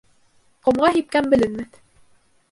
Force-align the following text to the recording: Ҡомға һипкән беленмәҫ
Ҡомға 0.69 0.89
һипкән 0.95 1.29
беленмәҫ 1.33 1.77